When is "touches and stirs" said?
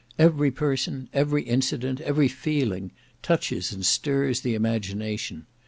3.21-4.41